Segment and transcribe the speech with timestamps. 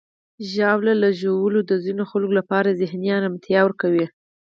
[0.53, 4.05] ژاوله ژوول د ځینو خلکو لپاره ذهني آرامتیا ورکوي.